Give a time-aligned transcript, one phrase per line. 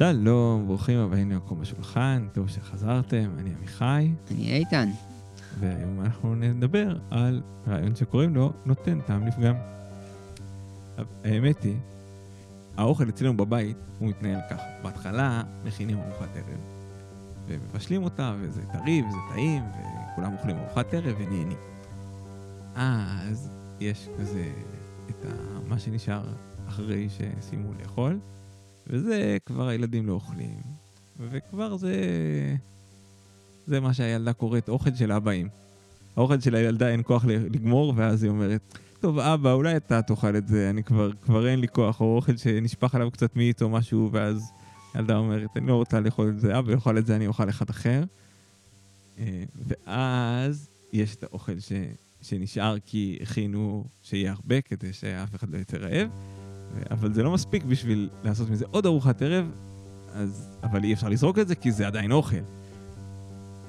[0.00, 4.88] שלום, ברוכים הבאים למקום בשולחן, טוב שחזרתם, אני עמיחי, אני איתן.
[5.58, 9.54] והיום אנחנו נדבר על רעיון שקוראים לו נותן טעם לפגם.
[11.24, 11.76] האמת היא,
[12.76, 16.60] האוכל אצלנו בבית הוא מתנהל ככה, בהתחלה מכינים ארוחת ערב,
[17.46, 19.62] ומבשלים אותה, וזה טרי וזה טעים,
[20.12, 21.58] וכולם אוכלים ארוחת ערב ונהנים.
[22.74, 24.52] אז יש כזה
[25.10, 26.22] את ה- מה שנשאר
[26.68, 28.18] אחרי שסיימו לאכול,
[28.90, 30.60] וזה כבר הילדים לא אוכלים,
[31.30, 31.94] וכבר זה...
[33.66, 35.48] זה מה שהילדה קוראת אוכל של אבאים.
[36.16, 40.48] האוכל של הילדה אין כוח לגמור, ואז היא אומרת, טוב אבא, אולי אתה תאכל את
[40.48, 44.08] זה, אני כבר, כבר אין לי כוח, או אוכל שנשפך עליו קצת מיץ או משהו,
[44.12, 44.52] ואז
[44.94, 47.70] ילדה אומרת, אני לא רוצה לאכול את זה, אבא יאכל את זה, אני אוכל אחד
[47.70, 48.04] אחר.
[49.18, 51.72] אה, ואז יש את האוכל ש...
[52.22, 56.08] שנשאר כי הכינו שיהיה הרבה כדי שאף אחד לא יצא רעב,
[56.90, 59.46] אבל זה לא מספיק בשביל לעשות מזה עוד ארוחת ערב,
[60.14, 62.36] אז, אבל אי אפשר לזרוק את זה כי זה עדיין אוכל.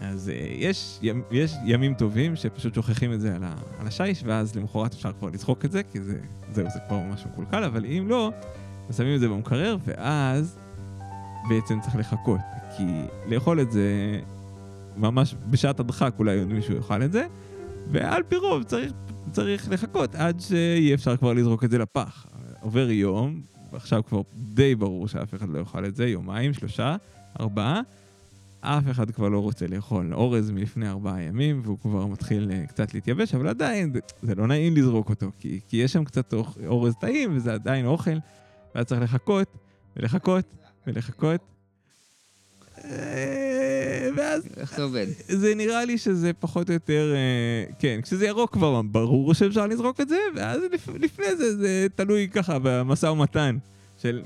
[0.01, 0.99] אז אה, יש,
[1.31, 5.29] יש ימים טובים שפשוט שוכחים את זה על, ה, על השיש, ואז למחרת אפשר כבר
[5.29, 6.19] לצחוק את זה, כי זה,
[6.53, 8.31] זהו, זה כבר ממש מקולקל, אבל אם לא,
[8.89, 10.57] אז שמים את זה במקרר, ואז
[11.49, 12.39] בעצם צריך לחכות.
[12.77, 12.83] כי
[13.27, 14.19] לאכול את זה
[14.97, 17.27] ממש בשעת הדחק אולי עוד מישהו יאכל את זה,
[17.91, 18.91] ועל פי רוב צריך,
[19.31, 22.25] צריך לחכות עד שיהיה אפשר כבר לזרוק את זה לפח.
[22.61, 24.21] עובר יום, ועכשיו כבר
[24.53, 26.95] די ברור שאף אחד לא יאכל את זה, יומיים, שלושה,
[27.39, 27.81] ארבעה.
[28.61, 32.93] אף אחד כבר לא רוצה לאכול אורז מלפני ארבעה ימים, והוא כבר מתחיל אה, קצת
[32.93, 36.33] להתייבש, אבל עדיין זה, לא נעים לזרוק אותו, כי, כי יש שם קצת
[36.67, 38.17] אורז טעים, וזה עדיין אוכל,
[38.75, 39.47] ואז צריך לחכות,
[39.97, 40.45] ולחכות,
[40.87, 41.41] ולחכות.
[42.85, 45.07] אה, ואז איך זה עובד?
[45.27, 50.01] זה נראה לי שזה פחות או יותר, אה, כן, כשזה ירוק כבר ברור שאפשר לזרוק
[50.01, 53.57] את זה, ואז לפ, לפני זה זה תלוי ככה במשא ומתן
[54.01, 54.21] של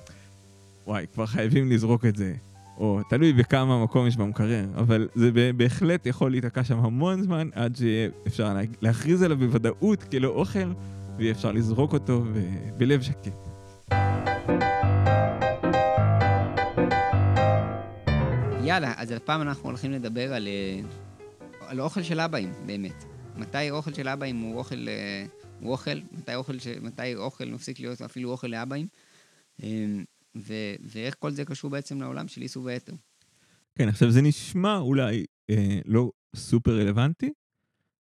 [0.88, 2.34] וואי, כבר חייבים לזרוק את זה,
[2.78, 7.76] או תלוי בכמה מקום יש במקרר, אבל זה בהחלט יכול להיתקע שם המון זמן עד
[7.76, 10.74] שיהיה אפשר לה, להכריז עליו בוודאות כלא אוכל,
[11.18, 12.24] ויהיה אפשר לזרוק אותו
[12.78, 13.45] בלב שקט.
[18.66, 20.80] יאללה, אז הפעם אנחנו הולכים לדבר על, אה,
[21.68, 23.04] על אוכל של אבאים, באמת.
[23.36, 25.26] מתי אוכל של אבאים הוא אוכל, אה,
[25.60, 26.68] הוא אוכל, מתי אוכל, ש...
[26.68, 28.88] מתי אוכל מפסיק להיות אפילו אוכל לאבאים,
[29.64, 29.86] אה,
[30.36, 30.54] ו...
[30.82, 32.94] ואיך כל זה קשור בעצם לעולם של איסור ואתר.
[33.76, 37.34] כן, עכשיו זה נשמע אולי אה, לא סופר רלוונטי,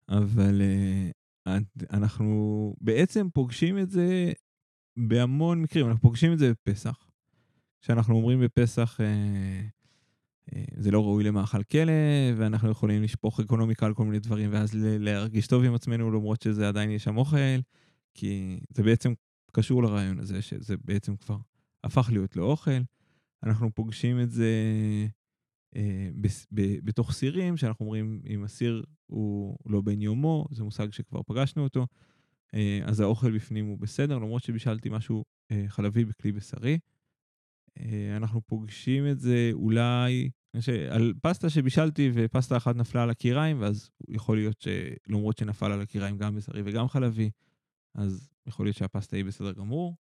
[0.10, 1.58] אבל אה,
[1.92, 4.32] אנחנו בעצם פוגשים את זה
[4.98, 7.08] בהמון מקרים, אנחנו פוגשים את זה בפסח.
[7.82, 9.62] כשאנחנו אומרים בפסח, אה,
[10.78, 11.94] זה לא ראוי למאכל כלא,
[12.38, 16.68] ואנחנו יכולים לשפוך אקונומיקה על כל מיני דברים, ואז להרגיש טוב עם עצמנו, למרות שזה
[16.68, 17.60] עדיין יש שם אוכל,
[18.14, 19.14] כי זה בעצם
[19.52, 21.38] קשור לרעיון הזה, שזה בעצם כבר
[21.84, 22.82] הפך להיות לאוכל.
[23.44, 24.52] אנחנו פוגשים את זה
[25.76, 30.92] אה, בס- ב- בתוך סירים, שאנחנו אומרים אם הסיר הוא לא בן יומו, זה מושג
[30.92, 31.88] שכבר פגשנו אותו,
[32.54, 36.80] אה, אז האוכל בפנים הוא בסדר, למרות שבישלתי משהו אה, חלבי בכלי בשרי.
[37.80, 40.30] אה, אנחנו פוגשים את זה אולי
[40.90, 46.18] על פסטה שבישלתי ופסטה אחת נפלה על הקיריים, ואז יכול להיות שלמרות שנפל על הקיריים
[46.18, 47.30] גם בשרי וגם חלבי,
[47.96, 49.96] אז יכול להיות שהפסטה היא בסדר גמור.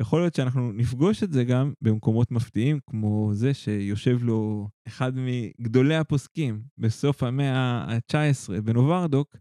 [0.00, 5.96] יכול להיות שאנחנו נפגוש את זה גם במקומות מפתיעים, כמו זה שיושב לו אחד מגדולי
[5.96, 9.36] הפוסקים בסוף המאה ה-19 בנוברדוק,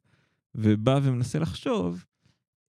[0.55, 2.05] ובא ומנסה לחשוב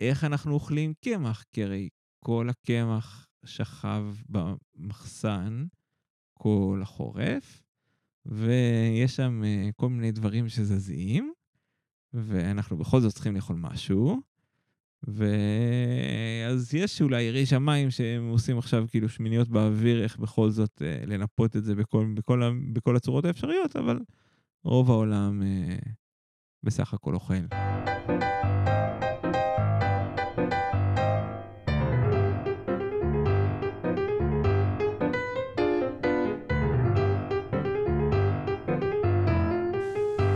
[0.01, 1.89] איך אנחנו אוכלים קמח, כי הרי
[2.25, 5.67] כל הקמח שכב במחסן
[6.39, 7.63] כל החורף,
[8.27, 11.33] ויש שם אה, כל מיני דברים שזזים,
[12.13, 14.21] ואנחנו בכל זאת צריכים לאכול משהו.
[15.03, 21.07] ואז יש אולי יראי שמיים שהם עושים עכשיו כאילו שמיניות באוויר, איך בכל זאת אה,
[21.07, 22.43] לנפות את זה בכל, בכל,
[22.73, 23.99] בכל הצורות האפשריות, אבל
[24.65, 25.77] רוב העולם אה,
[26.63, 27.35] בסך הכל אוכל.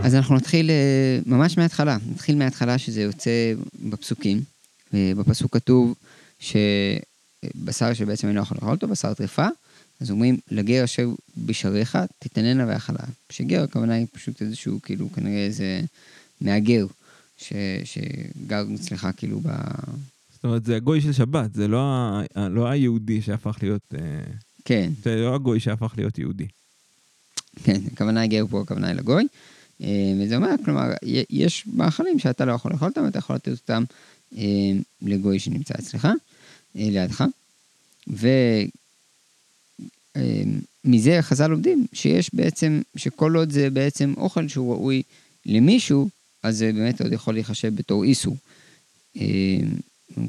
[0.03, 3.53] אז אנחנו נתחיל אה, ממש מההתחלה, נתחיל מההתחלה שזה יוצא
[3.89, 4.41] בפסוקים.
[4.93, 5.95] אה, בפסוק כתוב
[6.39, 9.47] שבשר שבעצם אינו יכול לאכול אותו, בשר טרפה,
[10.01, 13.03] אז אומרים, לגר אשר בשעריך תתננה ואכלה.
[13.29, 15.81] שגר הכוונה היא פשוט איזשהו, כאילו, כנראה איזה
[16.41, 16.85] מהגר,
[17.37, 17.53] ש,
[17.83, 19.47] שגר אצלך כאילו ב...
[20.33, 21.79] זאת אומרת, זה הגוי של שבת, זה לא,
[22.35, 23.81] ה- לא היהודי שהפך להיות...
[23.93, 23.99] אה,
[24.65, 26.47] כן, זה לא הגוי שהפך להיות יהודי.
[27.63, 29.27] כן, הכוונה היא גר פה, הכוונה היא לגוי.
[29.81, 30.89] אה, וזה אומר, כלומר,
[31.29, 33.83] יש מאכלים שאתה לא יכול לאכול אותם, אתה יכול לתת אותם
[34.37, 36.07] אה, לגוי שנמצא אצלך,
[36.75, 37.23] אה, לידך.
[40.85, 45.03] מזה חז"ל לומדים שיש בעצם, שכל עוד זה בעצם אוכל שהוא ראוי
[45.45, 46.09] למישהו,
[46.43, 48.37] אז זה באמת עוד יכול להיחשב בתור איסור.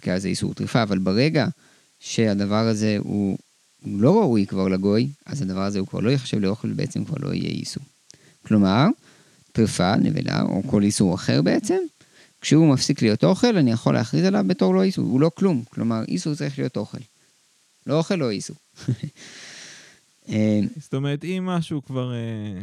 [0.00, 1.46] כי אז זה איסור טריפה, אבל ברגע
[2.00, 3.38] שהדבר הזה הוא
[3.87, 7.34] לא ראוי כבר לגוי, אז הדבר הזה הוא כבר לא ייחשב לאוכל ובעצם כבר לא
[7.34, 7.82] יהיה איסור.
[8.46, 8.87] כלומר,
[9.52, 11.78] טריפה, נבלה או כל איסור אחר בעצם,
[12.40, 15.62] כשהוא מפסיק להיות אוכל, אני יכול להכריז עליו בתור לא איסור, הוא לא כלום.
[15.70, 16.99] כלומר, איסור צריך להיות אוכל.
[17.87, 18.56] לא אוכל, לא איסור.
[20.28, 22.62] אה, זאת אומרת, אם משהו כבר, אה,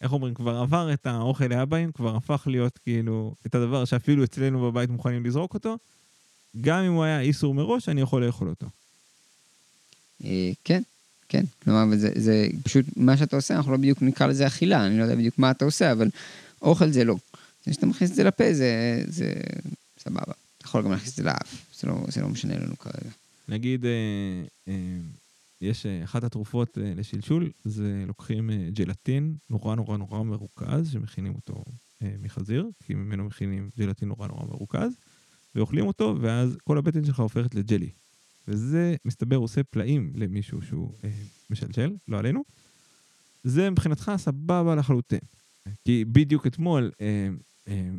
[0.00, 4.60] איך אומרים, כבר עבר את האוכל לאבאים, כבר הפך להיות כאילו את הדבר שאפילו אצלנו
[4.70, 5.76] בבית מוכנים לזרוק אותו,
[6.60, 8.66] גם אם הוא היה איסור מראש, אני יכול לאכול אותו.
[10.24, 10.82] אה, כן,
[11.32, 11.44] כן.
[11.62, 15.02] כלומר, זה, זה פשוט מה שאתה עושה, אנחנו לא בדיוק נקרא לזה אכילה, אני לא
[15.02, 16.08] יודע בדיוק מה אתה עושה, אבל
[16.62, 17.16] אוכל זה לא.
[17.66, 19.32] זה שאתה מכניס את זה לפה, זה, זה
[19.98, 20.22] סבבה.
[20.58, 23.10] אתה יכול גם להכניס את זה לאף, זה לא, זה לא משנה לנו כרגע.
[23.48, 23.90] נגיד, אה,
[24.68, 24.74] אה,
[25.60, 31.34] יש אה, אחת התרופות אה, לשלשול, זה לוקחים אה, ג'לטין נורא נורא נורא מרוכז, שמכינים
[31.34, 31.64] אותו
[32.02, 34.92] אה, מחזיר, כי ממנו מכינים ג'לטין נורא נורא מרוכז,
[35.54, 37.90] ואוכלים אותו, ואז כל הבטן שלך הופכת לג'לי.
[38.48, 41.10] וזה, מסתבר, עושה פלאים למישהו שהוא אה,
[41.50, 42.44] משלשל, לא עלינו.
[43.44, 45.20] זה מבחינתך סבבה לחלוטין.
[45.84, 47.28] כי בדיוק אתמול, אה,
[47.68, 47.90] אה,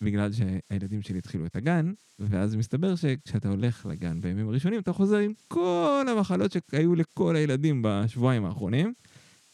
[0.00, 5.16] בגלל שהילדים שלי התחילו את הגן, ואז מסתבר שכשאתה הולך לגן בימים הראשונים, אתה חוזר
[5.16, 8.92] עם כל המחלות שהיו לכל הילדים בשבועיים האחרונים,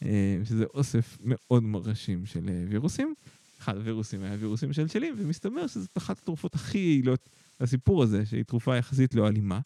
[0.05, 3.13] אה, שזה אוסף מאוד מרשים של אה, וירוסים.
[3.59, 7.29] אחד הווירוסים היה וירוסים שלשלים, ומסתבר שזאת אחת התרופות הכי יעילות
[7.59, 9.59] לסיפור הזה, שהיא תרופה יחסית לא אלימה,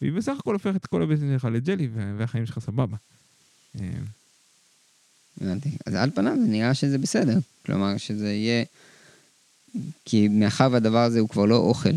[0.00, 1.88] והיא בסך הכל הופכת את כל הבטן שלך לג'לי,
[2.18, 2.96] והחיים שלך סבבה.
[3.80, 3.88] אה,
[5.40, 5.70] הבנתי.
[5.86, 7.38] אז על פניו זה נראה שזה בסדר.
[7.66, 8.64] כלומר, שזה יהיה...
[10.04, 11.94] כי מאחר והדבר הזה הוא כבר לא אוכל,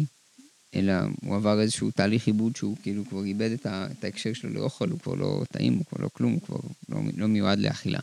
[0.75, 4.49] אלא הוא עבר איזשהו תהליך עיבוד שהוא כאילו כבר איבד את, ה, את ההקשר שלו
[4.49, 6.59] לאוכל, הוא כבר לא טעים, הוא כבר לא כלום, הוא כבר
[6.89, 7.99] לא, לא מיועד לאכילה.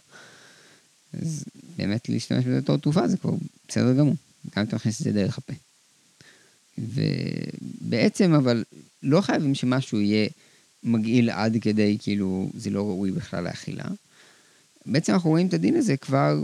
[1.22, 1.44] אז
[1.76, 3.32] באמת להשתמש בזה בתור תרופה זה כבר
[3.68, 4.16] בסדר גמור,
[4.56, 5.52] גם אם אתה מכניס את זה דרך הפה.
[6.78, 8.64] ובעצם אבל
[9.02, 10.28] לא חייבים שמשהו יהיה
[10.82, 13.84] מגעיל עד כדי כאילו זה לא ראוי בכלל לאכילה.
[14.86, 16.42] בעצם אנחנו רואים את הדין הזה כבר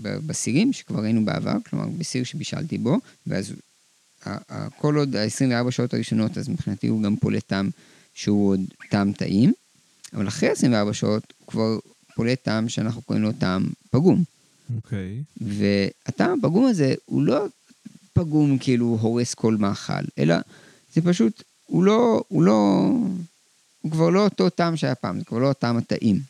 [0.00, 3.52] בסירים שכבר ראינו בעבר, כלומר בסיר שבישלתי בו, ואז
[4.78, 7.70] כל עוד ה-24 שעות הראשונות, אז מבחינתי הוא גם פולט טעם
[8.14, 8.60] שהוא עוד
[8.90, 9.52] טעם טעים,
[10.14, 11.78] אבל אחרי 24 שעות הוא כבר
[12.14, 14.24] פולט טעם שאנחנו קוראים לו טעם פגום.
[14.76, 15.22] אוקיי.
[15.40, 15.44] Okay.
[15.44, 17.46] והטעם הפגום הזה הוא לא
[18.12, 20.34] פגום כאילו הורס כל מאכל, אלא
[20.94, 22.90] זה פשוט, הוא לא, הוא לא,
[23.80, 26.20] הוא כבר לא אותו טעם שהיה פעם, זה כבר לא הטעם הטעים.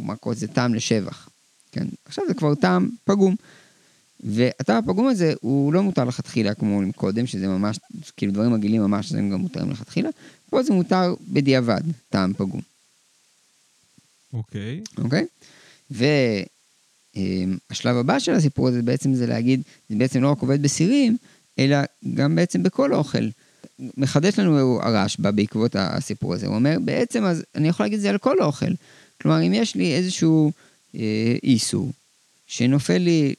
[0.00, 0.34] מה קורה?
[0.34, 1.28] זה טעם לשבח.
[1.72, 1.86] כן?
[2.04, 3.36] עכשיו זה כבר טעם פגום.
[4.20, 7.78] והטעם הפגום הזה הוא לא מותר לכתחילה כמו קודם, שזה ממש,
[8.16, 10.08] כאילו דברים מגעילים ממש, זה גם מותרים לכתחילה.
[10.50, 12.60] פה זה מותר בדיעבד, טעם פגום.
[14.32, 14.82] אוקיי.
[14.84, 15.02] Okay.
[15.02, 15.22] אוקיי?
[15.22, 15.96] Okay?
[17.70, 21.16] והשלב הבא של הסיפור הזה בעצם זה להגיד, זה בעצם לא רק עובד בסירים,
[21.58, 21.76] אלא
[22.14, 23.28] גם בעצם בכל אוכל.
[23.96, 28.10] מחדש לנו הרשב"א בעקבות הסיפור הזה, הוא אומר, בעצם אז אני יכול להגיד את זה
[28.10, 28.70] על כל אוכל.
[29.22, 30.52] כלומר, אם יש לי איזשהו
[30.94, 31.90] אה, איסור
[32.46, 33.34] שנופל לי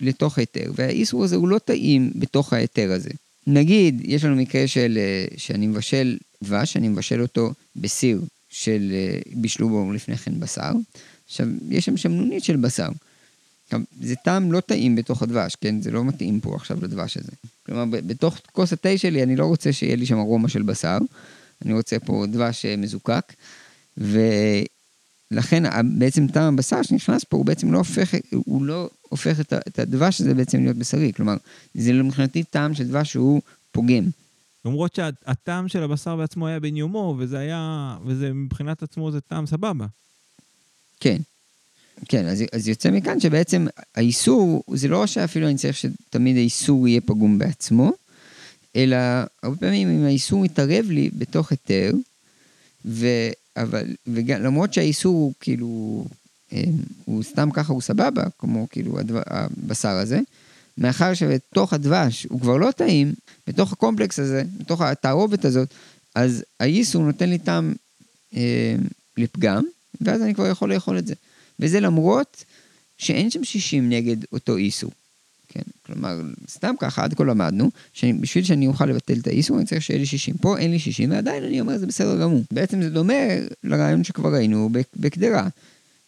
[0.00, 3.10] לתוך היתר, והאיסור הזה הוא לא טעים בתוך ההיתר הזה.
[3.46, 8.20] נגיד, יש לנו מקרה של, אה, שאני מבשל דבש, אני מבשל אותו בסיר
[8.50, 10.72] של אה, בישלו בו לפני כן בשר.
[11.30, 12.88] עכשיו, יש שם שמנונית של בשר.
[13.64, 15.82] עכשיו, זה טעם לא טעים בתוך הדבש, כן?
[15.82, 17.32] זה לא מתאים פה עכשיו לדבש הזה.
[17.66, 20.98] כלומר, בתוך כוס התה שלי אני לא רוצה שיהיה לי שם ארומה של בשר,
[21.64, 23.32] אני רוצה פה דבש מזוקק,
[23.98, 24.20] ו...
[25.30, 25.62] לכן
[25.98, 30.34] בעצם טעם הבשר שנכנס פה הוא בעצם לא הופך, הוא לא הופך את הדבש הזה
[30.34, 31.36] בעצם להיות בשרי, כלומר
[31.74, 34.04] זה מבחינתי טעם של דבש שהוא פוגם.
[34.64, 39.46] למרות שהטעם של הבשר בעצמו היה בן יומו, וזה היה, וזה מבחינת עצמו זה טעם
[39.46, 39.86] סבבה.
[41.00, 41.16] כן,
[42.08, 47.00] כן, אז, אז יוצא מכאן שבעצם האיסור, זה לא שאפילו אני צריך שתמיד האיסור יהיה
[47.00, 47.92] פגום בעצמו,
[48.76, 48.96] אלא
[49.42, 51.92] הרבה פעמים אם האיסור מתערב לי בתוך היתר,
[52.84, 53.06] ו...
[53.56, 56.04] אבל, וגם, למרות שהאיסור הוא כאילו,
[56.52, 56.62] אה,
[57.04, 60.20] הוא סתם ככה, הוא סבבה, כמו כאילו הדבר, הבשר הזה,
[60.78, 63.14] מאחר שבתוך הדבש הוא כבר לא טעים,
[63.46, 65.68] בתוך הקומפלקס הזה, בתוך התערובת הזאת,
[66.14, 67.74] אז האיסור נותן לי טעם
[68.36, 68.74] אה,
[69.16, 69.64] לפגם,
[70.00, 71.14] ואז אני כבר יכול לאכול את זה.
[71.60, 72.44] וזה למרות
[72.98, 74.90] שאין שם 60 נגד אותו איסור.
[75.48, 75.60] כן?
[75.86, 80.00] כלומר, סתם ככה, עד כה למדנו, שבשביל שאני אוכל לבטל את האיסור, אני צריך שיהיה
[80.00, 80.34] לי 60.
[80.40, 82.44] פה אין לי 60, ועדיין אני אומר, זה בסדר גמור.
[82.50, 83.14] בעצם זה דומה
[83.64, 85.48] לרעיון שכבר ראינו בקדרה,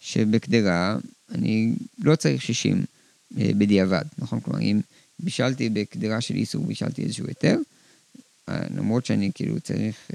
[0.01, 0.97] שבקדרה
[1.35, 1.73] אני
[2.03, 2.85] לא צריך 60
[3.39, 4.41] אה, בדיעבד, נכון?
[4.41, 4.81] כלומר, אם
[5.21, 7.59] בישלתי בקדרה של איסור, בישלתי איזשהו היתר,
[8.49, 10.11] למרות שאני כאילו צריך,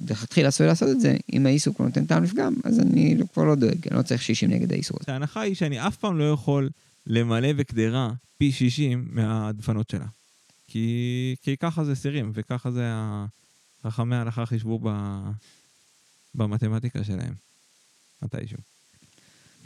[0.00, 3.44] לכתחילה עשוי לעשות את זה, אם האיסור כבר נותן טעם לפגם, אז אני לא- כבר
[3.44, 5.12] לא דואג, אני לא צריך 60 נגד האיסור הזה.
[5.12, 6.70] ההנחה היא שאני אף פעם לא יכול
[7.06, 10.06] למלא בקדרה פי 60 מהדפנות שלה.
[10.68, 12.90] כי, כי ככה זה סירים, וככה זה
[13.82, 14.88] חכמי ההלכה חישבו ב,
[16.34, 17.34] במתמטיקה שלהם,
[18.22, 18.58] מתישהו.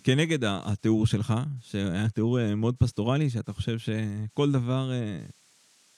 [0.04, 5.18] כנגד התיאור שלך, שהיה תיאור אה, מאוד פסטורלי, שאתה חושב שכל דבר, אה,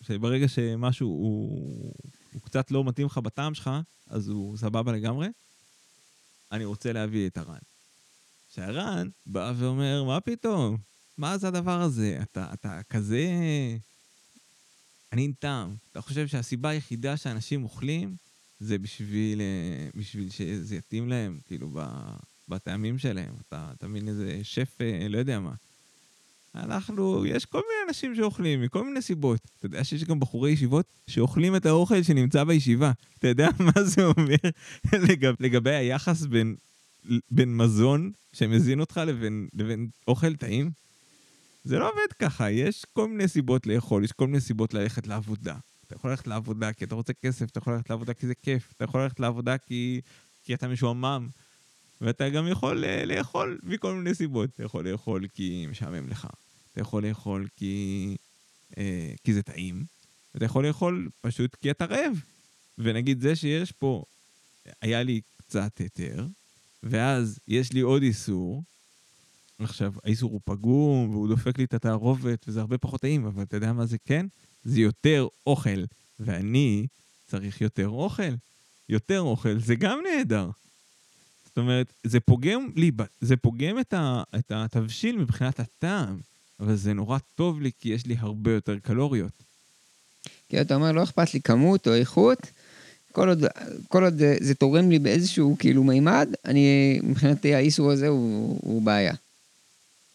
[0.03, 1.95] שברגע שמשהו הוא,
[2.33, 3.71] הוא קצת לא מתאים לך בטעם שלך,
[4.07, 5.29] אז הוא סבבה לגמרי,
[6.53, 7.59] אני רוצה להביא את הר"ן.
[8.49, 10.77] שהר"ן בא ואומר, מה פתאום?
[11.19, 12.19] מה זה הדבר הזה?
[12.23, 13.27] אתה, אתה כזה...
[15.13, 15.77] אני עם טעם.
[15.93, 18.17] אתה חושב שהסיבה היחידה שאנשים אוכלים
[18.61, 21.71] זה בשביל, אה, בשביל שזה יתאים להם, כאילו,
[22.49, 23.35] בטעמים שלהם.
[23.49, 25.55] אתה, אתה מבין איזה שף, אה, לא יודע מה.
[26.55, 29.41] אנחנו, יש כל מיני אנשים שאוכלים מכל מיני סיבות.
[29.59, 32.93] אתה יודע שיש גם בחורי ישיבות שאוכלים את האוכל שנמצא בישיבה.
[33.19, 34.51] אתה יודע מה זה אומר
[35.09, 36.57] לגב, לגבי היחס בין,
[37.31, 40.71] בין מזון שמזין אותך לבין, לבין אוכל טעים?
[41.65, 45.57] זה לא עובד ככה, יש כל מיני סיבות לאכול, יש כל מיני סיבות ללכת לעבודה.
[45.87, 48.73] אתה יכול ללכת לעבודה כי אתה רוצה כסף, אתה יכול ללכת לעבודה כי זה כיף,
[48.77, 50.01] אתה יכול ללכת לעבודה כי,
[50.45, 51.29] כי אתה משועמם,
[52.01, 54.51] ואתה גם יכול אה, לאכול מכל מיני סיבות.
[54.55, 56.29] אתה יכול לאכול כי משעמם לך,
[56.73, 58.17] אתה יכול לאכול כי,
[58.79, 59.85] אה, כי זה טעים,
[60.35, 62.21] ואתה יכול לאכול פשוט כי אתה רעב.
[62.79, 64.05] ונגיד זה שיש פה,
[64.83, 66.27] היה לי קצת היתר,
[66.83, 68.63] ואז יש לי עוד איסור,
[69.59, 73.57] עכשיו, האיסור הוא פגום, והוא דופק לי את התערובת, וזה הרבה פחות טעים, אבל אתה
[73.57, 74.27] יודע מה זה כן?
[74.65, 75.85] זה יותר אוכל,
[76.21, 76.87] ואני
[77.25, 78.35] צריך יותר אוכל.
[78.89, 80.51] יותר אוכל, זה גם נהדר.
[81.59, 86.19] זאת אומרת, זה פוגם לי, זה פוגם את, ה, את התבשיל מבחינת הטעם,
[86.61, 89.33] אבל זה נורא טוב לי, כי יש לי הרבה יותר קלוריות.
[90.49, 92.39] כי אתה אומר, לא אכפת לי כמות או איכות,
[93.13, 93.45] כל עוד,
[93.89, 98.83] כל עוד זה, זה תורם לי באיזשהו כאילו מימד, אני, מבחינתי האיסור הזה הוא, הוא
[98.83, 99.15] בעיה.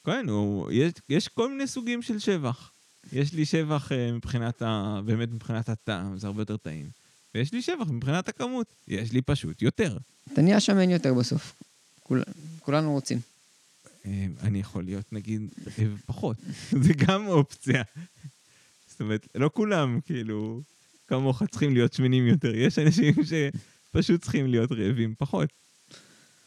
[0.06, 2.72] כן, הוא, יש, יש כל מיני סוגים של שבח.
[3.14, 5.00] יש לי שבח אה, מבחינת ה...
[5.06, 7.03] באמת מבחינת הטעם, זה הרבה יותר טעים.
[7.36, 9.98] ויש לי שבח מבחינת הכמות, יש לי פשוט יותר.
[10.34, 11.56] אתה נהיה שמן יותר בסוף.
[12.04, 12.24] כול,
[12.60, 13.20] כולנו רוצים.
[14.06, 15.42] אה, אני יכול להיות נגיד
[15.80, 16.38] רעב פחות,
[16.84, 17.84] זה גם אופציה.
[18.88, 20.62] זאת אומרת, לא כולם כאילו
[21.08, 23.14] כמוך צריכים להיות שמנים יותר, יש אנשים
[23.92, 25.50] שפשוט צריכים להיות רעבים פחות.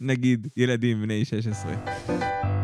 [0.00, 2.55] נגיד ילדים בני 16.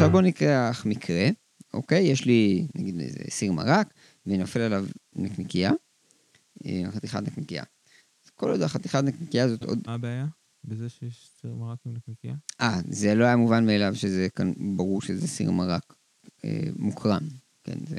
[0.00, 1.28] עכשיו בוא ניקח מקרה,
[1.74, 2.02] אוקיי?
[2.02, 3.94] יש לי נגיד איזה סיר מרק,
[4.26, 4.84] ונופל עליו
[5.16, 5.72] נקניקייה,
[6.66, 7.62] אה, חתיכת נקניקייה.
[8.24, 9.78] אז כל עוד החתיכת נקניקייה הזאת עוד...
[9.86, 10.26] מה הבעיה?
[10.64, 12.34] בזה שיש סיר מרק עם נקניקייה?
[12.60, 15.94] אה, זה לא היה מובן מאליו שזה כאן, ברור שזה סיר מרק
[16.44, 17.24] אה, מוקרן.
[17.64, 17.96] כן, זה...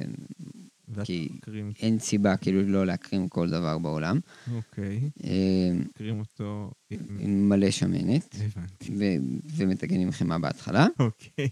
[1.04, 4.20] כי קרים, אין סיבה כאילו לא להקרים כל דבר בעולם.
[4.56, 7.00] אוקיי, אה, קרים אותו עם...
[7.20, 8.92] עם מלא שמנת, הבנתי.
[8.98, 10.88] ו- ומטגנים חמאה בהתחלה.
[11.00, 11.50] אוקיי.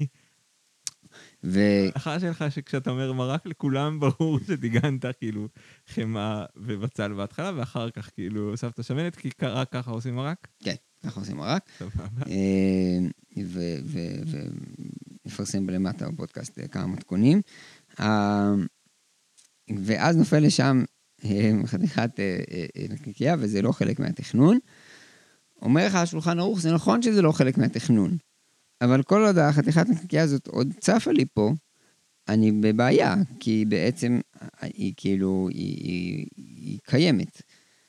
[1.43, 1.60] ו...
[1.86, 5.48] ההנחה שלך שכשאתה אומר מרק לכולם ברור שטיגנת כאילו
[5.88, 10.48] חמאה ובצל בהתחלה ואחר כך כאילו הוספת שמנת כי רק ככה עושים מרק?
[10.63, 11.69] כן, ככה עושים מרק.
[11.79, 12.24] סבבה.
[15.25, 17.41] ונפרסם בלמטה בפודקאסט אה, כמה מתכונים.
[18.00, 18.51] אה,
[19.86, 20.84] ואז נופל לשם
[21.25, 24.60] אה, חתיכת אה, אה, אה, נקניקייה, וזה לא חלק מהתכנון.
[25.62, 28.17] אומר לך השולחן ערוך, זה נכון שזה לא חלק מהתכנון,
[28.81, 31.51] אבל כל עוד החתיכת נקניקייה הזאת עוד צפה לי פה,
[32.27, 34.19] אני בבעיה, כי בעצם
[34.62, 37.41] היא כאילו, היא, היא, היא קיימת.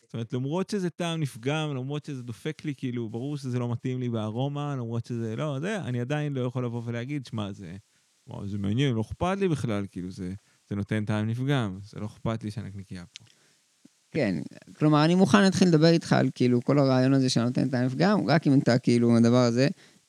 [0.02, 4.00] זאת אומרת, למרות שזה טעם נפגם, למרות שזה דופק לי, כאילו, ברור שזה לא מתאים
[4.00, 7.76] לי בארומה, למרות שזה לא, זה, אני עדיין לא יכול לבוא ולהגיד, שמע, זה,
[8.26, 10.32] וואו, זה מעניין, לא אכפת לי בכלל, כאילו, זה,
[10.68, 13.24] זה נותן טעם נפגם, זה לא אכפת לי שהנקניקייה פה.
[14.10, 14.34] כן,
[14.78, 18.46] כלומר, אני מוכן להתחיל לדבר איתך על כאילו כל הרעיון הזה שנותן את המפגם, רק
[18.46, 19.68] אם אתה כאילו, הדבר הזה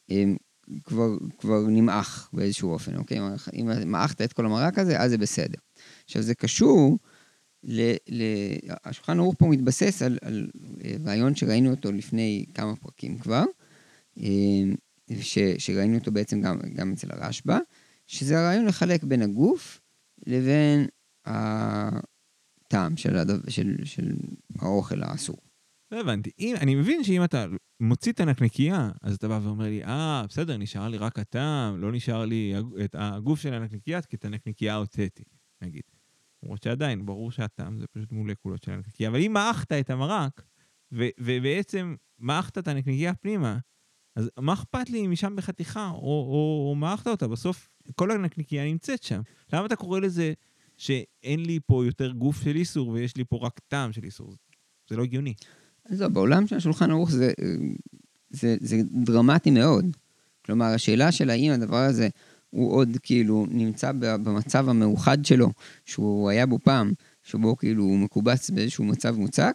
[0.09, 0.35] אם,
[0.83, 3.19] כבר, כבר נמעך באיזשהו אופן, אוקיי?
[3.53, 5.57] אם מעכת את כל המרק הזה, אז זה בסדר.
[6.05, 6.97] עכשיו, זה קשור,
[7.63, 8.23] ל, ל,
[8.83, 10.47] השולחן ערוך פה מתבסס על, על
[10.83, 13.43] אה, רעיון שראינו אותו לפני כמה פרקים כבר,
[14.19, 14.25] אה,
[15.21, 17.59] ש, שראינו אותו בעצם גם, גם אצל הרשב"א,
[18.07, 19.81] שזה הרעיון לחלק בין הגוף
[20.27, 20.87] לבין
[21.25, 24.13] הטעם של, הדבר, של, של
[24.59, 25.37] האוכל האסור.
[25.91, 26.31] לא הבנתי.
[26.39, 27.45] אם, אני מבין שאם אתה
[27.81, 31.91] מוציא את הנקניקייה, אז אתה בא ואומר לי, אה, בסדר, נשאר לי רק הטעם, לא
[31.91, 32.53] נשאר לי
[32.85, 35.23] את הגוף של הנקניקייה, כי את הנקניקייה הוצאתי,
[35.61, 35.83] נגיד.
[36.43, 39.09] למרות שעדיין, ברור שהטעם זה פשוט מולקולות של הנקניקייה.
[39.09, 40.43] אבל אם מעכת את המרק,
[40.91, 43.57] ו- ובעצם מעכת את הנקניקייה פנימה,
[44.15, 47.27] אז מה אכפת לי אם משם בחתיכה, או, או, או מעכת אותה?
[47.27, 49.21] בסוף כל הנקניקייה נמצאת שם.
[49.53, 50.33] למה אתה קורא לזה
[50.77, 54.35] שאין לי פה יותר גוף של איסור ויש לי פה רק טעם של איסור?
[54.89, 55.33] זה לא הגיוני.
[55.89, 57.31] אז לא, בעולם של השולחן ערוך זה,
[58.29, 59.85] זה, זה דרמטי מאוד.
[60.45, 62.09] כלומר, השאלה של האם הדבר הזה
[62.49, 65.49] הוא עוד כאילו נמצא במצב המאוחד שלו,
[65.85, 66.91] שהוא היה בו פעם,
[67.23, 69.53] שבו כאילו הוא מקובץ באיזשהו מצב מוצק,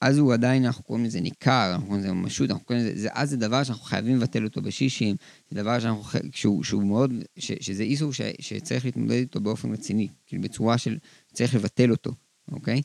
[0.00, 3.08] אז הוא עדיין, אנחנו קוראים לזה ניכר, אנחנו קוראים לזה ממשות, אנחנו קוראים לזה, זה,
[3.12, 5.16] אז זה דבר שאנחנו חייבים לבטל אותו בשישים,
[5.50, 10.08] זה דבר שאנחנו, שהוא, שהוא מאוד, ש, שזה איסור ש, שצריך להתמודד איתו באופן רציני,
[10.26, 10.98] כאילו בצורה של,
[11.32, 12.12] צריך לבטל אותו,
[12.52, 12.82] אוקיי?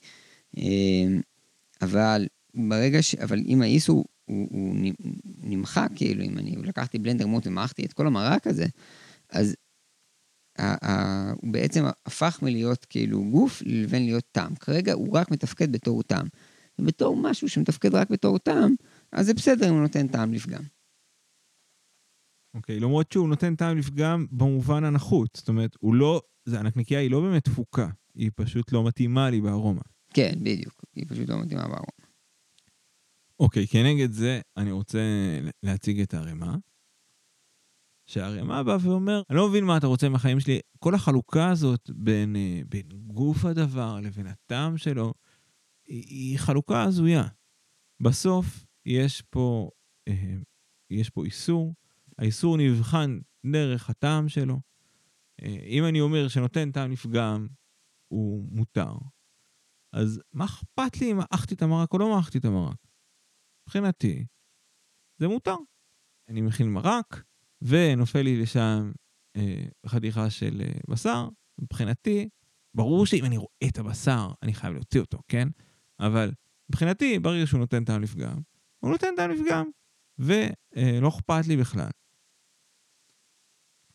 [1.81, 3.15] אבל ברגע ש...
[3.15, 4.75] אבל אם האיסור הוא, הוא
[5.43, 8.65] נמחק, כאילו, אם אני לקחתי בלנדר מוט ומערכתי את כל המרק הזה,
[9.29, 9.55] אז
[11.41, 14.55] הוא בעצם הפך מלהיות כאילו גוף לבין להיות טעם.
[14.55, 16.27] כרגע הוא רק מתפקד בתור טעם.
[16.79, 18.75] ובתור משהו שמתפקד רק בתור טעם,
[19.11, 20.63] אז זה בסדר אם הוא נותן טעם לפגם.
[22.53, 25.29] אוקיי, okay, למרות שהוא נותן טעם לפגם במובן הנחות.
[25.33, 29.41] זאת אומרת, הוא לא, זה, הנקניקייה היא לא באמת תפוקה, היא פשוט לא מתאימה לי
[29.41, 29.81] בארומה.
[30.17, 32.07] כן, בדיוק, היא פשוט לא מתאימה בארומה.
[33.39, 34.99] אוקיי, okay, כנגד זה אני רוצה
[35.63, 36.55] להציג את הערימה.
[38.05, 40.59] שהערימה בא ואומר, אני לא מבין מה אתה רוצה מהחיים שלי.
[40.79, 45.13] כל החלוקה הזאת בין, אה, בין גוף הדבר לבין הטעם שלו,
[45.87, 47.27] היא, היא חלוקה הזויה.
[47.99, 49.69] בסוף יש פה,
[50.07, 50.35] אה,
[50.89, 51.75] יש פה איסור,
[52.17, 53.19] האיסור נבחן
[53.51, 54.59] דרך הטעם שלו.
[55.41, 57.47] אה, אם אני אומר שנותן טעם לפגם,
[58.07, 58.93] הוא מותר.
[59.97, 62.77] אז מה אכפת לי אם מעכתי את המרק או לא מעכתי את המרק?
[63.67, 64.25] מבחינתי,
[65.17, 65.55] זה מותר.
[66.29, 67.23] אני מכין מרק,
[67.61, 68.91] ונופל לי לשם
[69.35, 72.29] אה, חתיכה של אה, בשר, מבחינתי,
[72.73, 75.47] ברור שאם אני רואה את הבשר, אני חייב להוציא אותו, כן?
[75.99, 76.31] אבל
[76.69, 78.37] מבחינתי, ברגע שהוא נותן טעם לפגם,
[78.79, 79.69] הוא נותן טעם לפגם,
[80.19, 81.89] ולא אה, אכפת לי בכלל.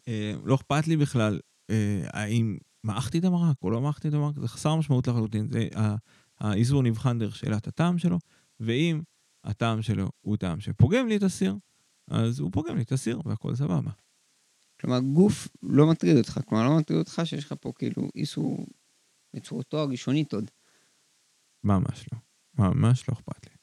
[0.09, 1.41] אה, לא אכפת לי בכלל
[1.71, 5.49] אה, האם מעכתי את המרק או לא מעכתי את המרק, זה חסר משמעות לחלוטין.
[5.51, 5.69] זה,
[6.39, 8.19] האיזור נבחן דרך שאלת הטעם שלו,
[8.61, 9.03] ואם
[9.45, 11.57] הטעם שלו הוא טעם שפוגם לי את הסיר,
[12.09, 13.91] אז הוא פוגם לי את הסיר והכל סבבה.
[14.81, 18.67] כלומר, גוף לא מטריד אותך, כלומר, לא מטריד אותך שיש לך פה כאילו איסור
[19.37, 20.51] בצורתו הראשונית עוד.
[21.65, 22.19] ממש לא.
[22.59, 23.57] ממש לא אכפת לי.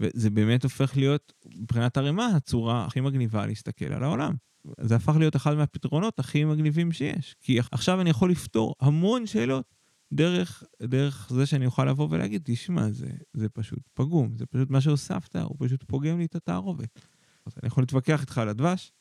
[0.00, 4.34] וזה באמת הופך להיות, מבחינת ערימה, הצורה הכי מגניבה להסתכל על העולם.
[4.80, 7.36] זה הפך להיות אחד מהפתרונות הכי מגניבים שיש.
[7.40, 9.74] כי עכשיו אני יכול לפתור המון שאלות
[10.12, 14.80] דרך, דרך זה שאני אוכל לבוא ולהגיד, תשמע, זה, זה פשוט פגום, זה פשוט מה
[14.80, 17.06] שהוספת, הוא פשוט פוגם לי את התערובת.
[17.46, 18.92] אז אני יכול להתווכח איתך על הדבש,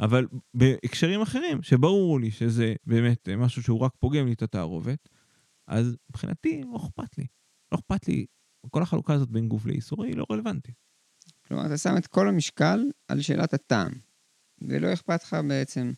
[0.00, 5.08] אבל בהקשרים אחרים, שברור לי שזה באמת משהו שהוא רק פוגם לי את התערובת,
[5.66, 7.26] אז מבחינתי לא אכפת לי.
[7.72, 8.26] לא אכפת לי,
[8.70, 10.74] כל החלוקה הזאת בין גוף לאיסור היא לא רלוונטית.
[11.46, 13.92] כלומר, אתה שם את כל המשקל על שאלת הטעם,
[14.62, 15.92] ולא אכפת לך בעצם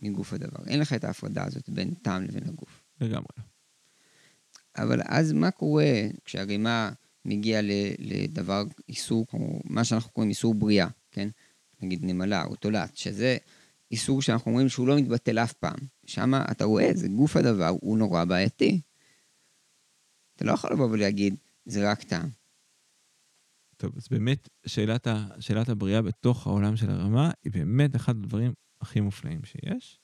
[0.00, 0.64] מגוף הדבר.
[0.66, 2.82] אין לך את ההפרדה הזאת בין טעם לבין הגוף.
[3.00, 3.50] לגמרי.
[4.76, 5.92] אבל אז מה קורה
[6.24, 6.92] כשהרימה
[7.24, 7.62] מגיעה
[7.98, 11.28] לדבר איסור, כמו מה שאנחנו קוראים איסור בריאה, כן?
[11.82, 13.36] נגיד נמלה או תולעת, שזה
[13.90, 15.78] איסור שאנחנו אומרים שהוא לא מתבטל אף פעם.
[16.06, 18.80] שם אתה רואה, זה גוף הדבר, הוא נורא בעייתי.
[20.36, 22.39] אתה לא יכול לבוא ולהגיד, זה רק טעם.
[23.80, 28.52] טוב, אז באמת, שאלת, ה, שאלת הבריאה בתוך העולם של הרמה היא באמת אחד הדברים
[28.80, 30.00] הכי מופלאים שיש,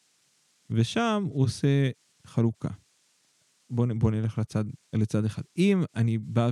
[0.70, 1.90] ושם הוא עושה
[2.26, 2.68] חלוקה.
[3.70, 5.42] בואו בוא נלך לצד, לצד אחד.
[5.58, 6.50] אם אני בא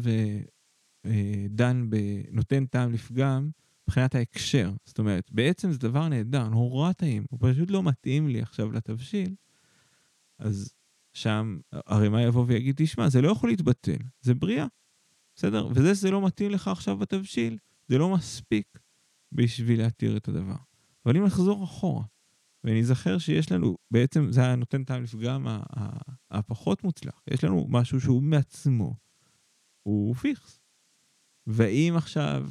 [1.05, 3.51] ודן בנותן טעם לפגם,
[3.83, 8.43] מבחינת ההקשר, זאת אומרת, בעצם זה דבר נהדר, נורא טעים, הוא פשוט לא מתאים לי
[8.43, 9.35] עכשיו לתבשיל,
[10.39, 10.75] אז
[11.13, 14.67] שם הרימה יבוא ויגיד, תשמע, זה לא יכול להתבטל, זה בריאה,
[15.37, 15.69] בסדר?
[15.75, 18.79] וזה שזה לא מתאים לך עכשיו בתבשיל, זה לא מספיק
[19.33, 20.57] בשביל להתיר את הדבר.
[21.07, 22.05] אבל אם נחזור אחורה,
[22.65, 25.47] ונזכר שיש לנו, בעצם זה היה נותן טעם לפגם
[26.31, 27.23] הפחות מוצלח.
[27.31, 28.95] יש לנו משהו שהוא מעצמו,
[29.83, 30.61] הוא פיכס.
[31.47, 32.51] ואם עכשיו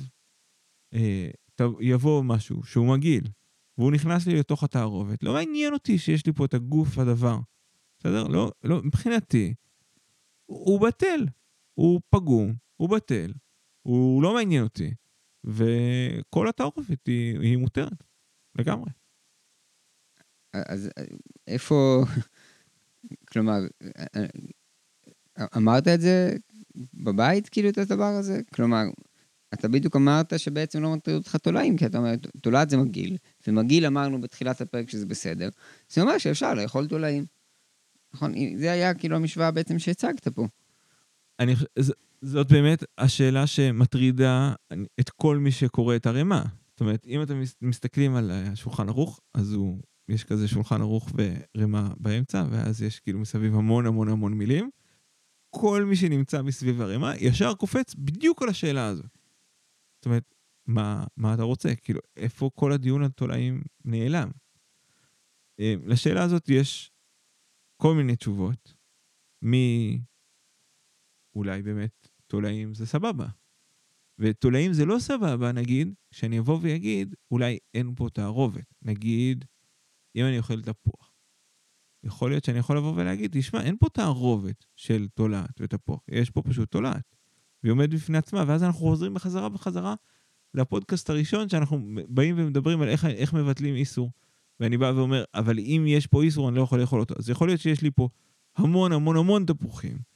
[0.93, 1.29] אה,
[1.79, 3.23] יבוא משהו שהוא מגעיל,
[3.77, 7.39] והוא נכנס לי לתוך התערובת, לא מעניין אותי שיש לי פה את הגוף הדבר.
[7.99, 8.27] בסדר?
[8.27, 9.53] לא, לא, מבחינתי,
[10.45, 11.25] הוא בטל.
[11.73, 13.33] הוא פגום, הוא בטל,
[13.81, 14.93] הוא לא מעניין אותי,
[15.43, 18.03] וכל התערובת היא, היא מותרת,
[18.55, 18.89] לגמרי.
[20.53, 20.89] אז
[21.47, 22.03] איפה,
[23.27, 23.59] כלומר,
[25.57, 26.35] אמרת את זה
[26.93, 28.41] בבית, כאילו, את הדבר הזה?
[28.53, 28.83] כלומר,
[29.53, 33.17] אתה בדיוק אמרת שבעצם לא מטריד אותך תולעים, כי אתה אומר, תולעת זה מגעיל,
[33.47, 35.49] ומגעיל אמרנו בתחילת הפרק שזה בסדר,
[35.89, 37.25] זה אומר שאפשר לאכול תולעים.
[38.13, 38.33] נכון?
[38.57, 40.47] זה היה כאילו המשוואה בעצם שהצגת פה.
[41.39, 41.67] אני חושב,
[42.25, 44.53] זאת באמת השאלה שמטרידה
[44.99, 46.41] את כל מי שקורא את הרמ"א.
[46.69, 51.87] זאת אומרת, אם אתם מסתכלים על השולחן ערוך, אז הוא, יש כזה שולחן ערוך ורמ"א
[51.97, 54.69] באמצע, ואז יש כאילו מסביב המון המון המון מילים.
[55.49, 59.03] כל מי שנמצא מסביב הרמ"א ישר קופץ בדיוק על השאלה הזו.
[59.95, 61.75] זאת אומרת, מה, מה אתה רוצה?
[61.75, 64.31] כאילו, איפה כל הדיון על תולעים נעלם?
[65.59, 66.91] אה, לשאלה הזאת יש
[67.77, 68.73] כל מיני תשובות,
[69.41, 70.01] מאולי
[71.61, 72.02] באמת
[72.33, 73.27] תולעים זה סבבה.
[74.19, 78.73] ותולעים זה לא סבבה, נגיד, שאני אבוא ויגיד, אולי אין פה תערובת.
[78.81, 79.45] נגיד,
[80.15, 81.11] אם אני אוכל תפוח.
[82.03, 86.41] יכול להיות שאני יכול לבוא ולהגיד, תשמע, אין פה תערובת של תולעת ותפוח, יש פה
[86.41, 87.15] פשוט תולעת.
[87.63, 89.95] והיא עומדת בפני עצמה, ואז אנחנו חוזרים בחזרה בחזרה
[90.53, 94.11] לפודקאסט הראשון, שאנחנו באים ומדברים על איך, איך מבטלים איסור.
[94.59, 97.15] ואני בא ואומר, אבל אם יש פה איסור, אני לא יכול לאכול אותו.
[97.17, 98.09] אז יכול להיות שיש לי פה
[98.57, 100.12] המון המון המון תפוחים,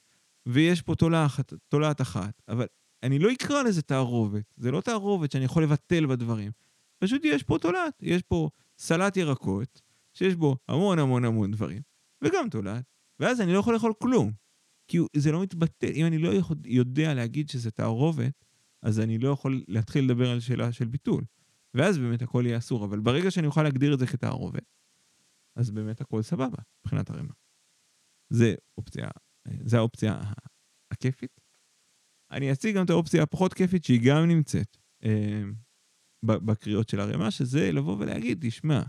[0.48, 2.66] ויש פה תולעת, תולעת אחת, אבל
[3.04, 4.54] אני לא אקרא לזה תערובת.
[4.58, 6.52] זה לא תערובת שאני יכול לבטל בדברים.
[7.00, 9.82] פשוט יש פה תולעת, יש פה סלט ירקות,
[10.14, 11.82] שיש בו המון המון המון דברים,
[12.22, 12.84] וגם תולעת,
[13.20, 14.32] ואז אני לא יכול לאכול כלום.
[14.88, 15.92] כי זה לא מתבטל.
[15.94, 16.32] אם אני לא
[16.66, 18.46] יודע להגיד שזה תערובת,
[18.82, 21.24] אז אני לא יכול להתחיל לדבר על שאלה של ביטול.
[21.74, 22.86] ואז באמת הכל יהיה אסור.
[22.86, 24.64] אבל ברגע שאני אוכל להגדיר את זה כתערובת,
[25.56, 27.34] אז באמת הכל סבבה, מבחינת הרמ"א.
[28.30, 29.08] זה אופציה,
[29.66, 30.22] זה האופציה
[30.92, 31.42] הכיפית.
[32.32, 35.44] אני אציג גם את האופציה הפחות כיפית, שהיא גם נמצאת אה,
[36.24, 38.82] בקריאות של הרמ"א, שזה לבוא ולהגיד, תשמע,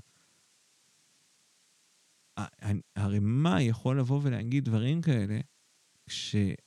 [2.96, 5.40] הרמ"א יכול לבוא ולהגיד דברים כאלה,
[6.06, 6.60] כשבעצם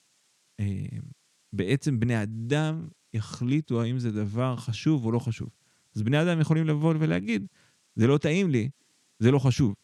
[1.94, 5.50] אה, בני אדם יחליטו האם זה דבר חשוב או לא חשוב.
[5.96, 7.48] אז בני אדם יכולים לבוא ולהגיד,
[7.96, 8.70] זה לא טעים לי,
[9.20, 9.76] זה לא חשוב.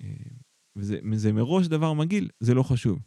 [0.00, 0.31] אה,
[0.76, 2.98] וזה זה מראש דבר מגעיל, זה לא חשוב.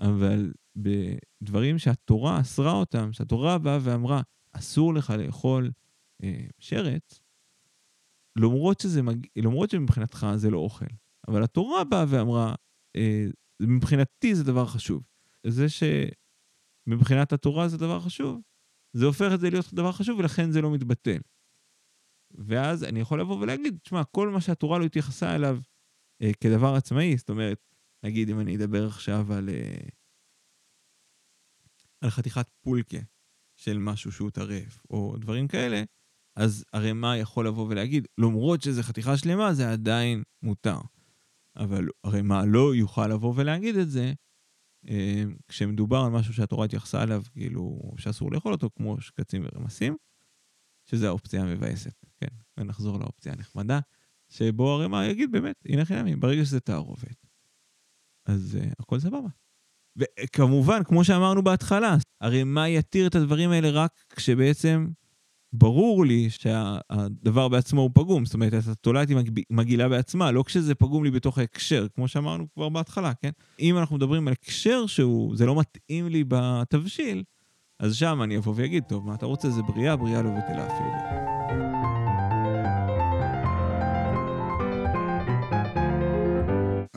[0.00, 5.70] אבל בדברים שהתורה אסרה אותם, שהתורה באה ואמרה, אסור לך לאכול
[6.22, 7.20] אה, שרץ,
[8.38, 9.26] למרות, שזה מג...
[9.36, 10.86] למרות שמבחינתך זה לא אוכל.
[11.28, 12.54] אבל התורה באה ואמרה,
[12.96, 13.26] אה,
[13.60, 15.02] מבחינתי זה דבר חשוב.
[15.46, 18.40] זה שמבחינת התורה זה דבר חשוב,
[18.92, 21.18] זה הופך את זה להיות דבר חשוב ולכן זה לא מתבטל.
[22.30, 25.58] ואז אני יכול לבוא ולהגיד, תשמע, כל מה שהתורה לא התייחסה אליו
[26.40, 29.88] כדבר עצמאי, זאת אומרת, נגיד אם אני אדבר עכשיו על, אה,
[32.00, 32.98] על חתיכת פולקה
[33.56, 35.82] של משהו שהוא טרף, או דברים כאלה,
[36.36, 40.78] אז הרי מה יכול לבוא ולהגיד, למרות שזה חתיכה שלמה, זה עדיין מותר.
[41.56, 44.12] אבל הרי מה לא יוכל לבוא ולהגיד את זה,
[44.88, 49.96] אה, כשמדובר על משהו שהתורה התייחסה אליו, כאילו, שאסור לאכול אותו, כמו שקצים ורמסים,
[50.84, 52.36] שזה האופציה המבאסת, כן?
[52.56, 53.80] ונחזור לאופציה הנחמדה,
[54.28, 57.26] שבו הרי מה יגיד באמת, הנה חינמי, ברגע שזה תערובת,
[58.26, 59.28] אז uh, הכל סבבה.
[59.96, 64.88] וכמובן, כמו שאמרנו בהתחלה, הרי מה יתיר את הדברים האלה רק כשבעצם
[65.52, 68.24] ברור לי שהדבר בעצמו הוא פגום.
[68.24, 69.16] זאת אומרת, התולעת היא
[69.50, 73.30] מגעילה בעצמה, לא כשזה פגום לי בתוך ההקשר, כמו שאמרנו כבר בהתחלה, כן?
[73.60, 77.24] אם אנחנו מדברים על הקשר שהוא, זה לא מתאים לי בתבשיל,
[77.80, 79.50] אז שם אני אבוא ואגיד, טוב, מה אתה רוצה?
[79.50, 81.17] זה בריאה, בריאה לא בטלה אפילו.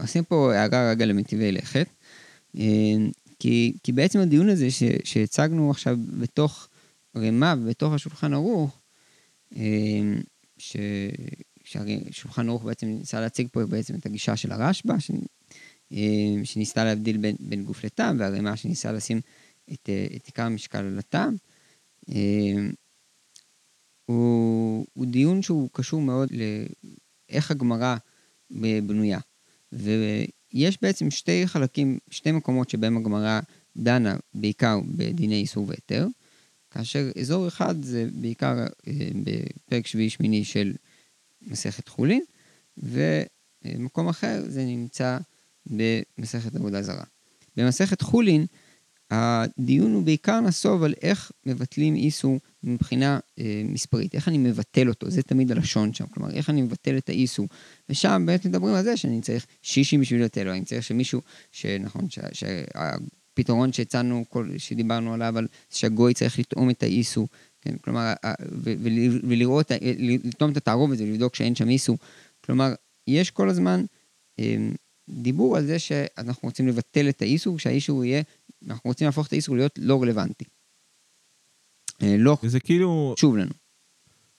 [0.01, 1.87] עושים פה הערה רגע למטיבי לכת,
[2.57, 2.63] אה,
[3.39, 4.67] כי, כי בעצם הדיון הזה
[5.03, 6.67] שהצגנו עכשיו בתוך
[7.15, 8.81] רמה בתוך השולחן ערוך,
[9.55, 10.21] אמ,
[10.57, 10.77] ש...
[11.63, 15.11] ששולחן ערוך בעצם ניסה להציג פה בעצם את הגישה של הרשב"א, ש...
[15.91, 19.21] אמ, שניסתה להבדיל בין, בין גוף לטעם, והרמה שניסה לשים
[19.73, 21.35] את, את עיקר המשקל על הטעם.
[24.05, 26.29] הוא, הוא דיון שהוא קשור מאוד
[27.29, 27.95] לאיך הגמרא
[28.51, 29.19] בנויה.
[29.73, 33.39] ויש בעצם שתי חלקים, שתי מקומות שבהם הגמרא
[33.77, 36.07] דנה בעיקר בדיני איסור והיתר.
[36.71, 38.57] כאשר אזור אחד זה בעיקר
[38.87, 40.73] אה, בפרק שביעי-שמיני של
[41.41, 42.23] מסכת חולין,
[42.77, 45.17] ומקום אחר זה נמצא
[45.65, 47.03] במסכת עבודה זרה.
[47.57, 48.45] במסכת חולין,
[49.11, 55.09] הדיון הוא בעיקר נסוב על איך מבטלים איסור מבחינה אה, מספרית, איך אני מבטל אותו,
[55.09, 57.47] זה תמיד הלשון שם, כלומר, איך אני מבטל את האיסור.
[57.89, 61.21] ושם באמת מדברים על זה שאני צריך שישים בשביל לבטל, או אני צריך שמישהו,
[61.51, 64.25] שנכון, שה, שה, הפתרון שהצענו,
[64.57, 67.27] שדיברנו עליו, על שהגוי צריך לטעום את האיסו,
[67.61, 68.13] כן, כלומר,
[69.23, 69.71] ולראות,
[70.23, 71.97] לטעום את התערובת ולבדוק שאין שם איסו.
[72.45, 72.73] כלומר,
[73.07, 73.85] יש כל הזמן
[74.39, 74.73] אמ,
[75.09, 78.21] דיבור על זה שאנחנו רוצים לבטל את האיסו, שהאיסו יהיה,
[78.67, 80.45] אנחנו רוצים להפוך את האיסו להיות לא רלוונטי.
[82.03, 83.13] אה, לא זה כאילו...
[83.17, 83.51] חשוב לנו.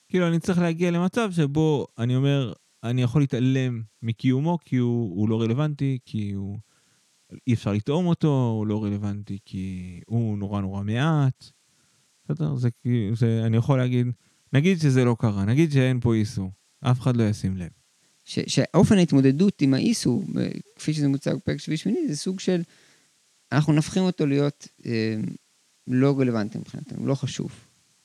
[0.09, 5.29] כאילו, אני צריך להגיע למצב שבו אני אומר, אני יכול להתעלם מקיומו כי הוא, הוא
[5.29, 6.57] לא רלוונטי, כי הוא...
[7.47, 11.45] אי אפשר לטעום אותו, הוא לא רלוונטי כי הוא נורא נורא מעט.
[12.25, 12.55] בסדר?
[12.55, 12.69] זה,
[13.13, 14.07] זה, אני יכול להגיד,
[14.53, 17.69] נגיד שזה לא קרה, נגיד שאין פה איסור, אף אחד לא ישים לב.
[18.23, 20.23] ש, שאופן ההתמודדות עם האיסור,
[20.75, 22.61] כפי שזה מוצג בפרק שביעי שמיני, זה סוג של,
[23.51, 25.15] אנחנו נפחים אותו להיות אה,
[25.87, 27.51] לא רלוונטי מבחינתנו, לא חשוב.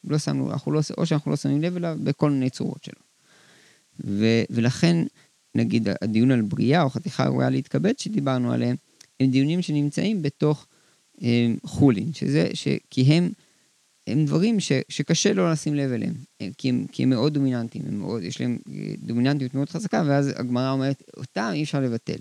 [0.04, 3.02] לא שמנו, אנחנו לא, או שאנחנו לא שמים לב אליו בכל מיני צורות שלו.
[4.04, 4.96] ו, ולכן,
[5.54, 8.76] נגיד, הדיון על בריאה או חתיכה ראויה להתכבד שדיברנו עליהם,
[9.20, 10.66] הם דיונים שנמצאים בתוך
[11.22, 13.30] אה, חולין, שזה, ש, כי הם,
[14.06, 16.14] הם דברים ש, שקשה לא לשים לב אליהם,
[16.58, 20.32] כי הם, כי הם מאוד דומיננטיים, הם מאוד, יש להם אה, דומיננטיות מאוד חזקה, ואז
[20.36, 22.18] הגמרא אומרת, אותם אי אפשר לבטל.